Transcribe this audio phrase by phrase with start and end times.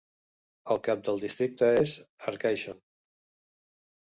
[0.75, 1.93] El cap del districte és
[2.33, 2.81] Arcaishon.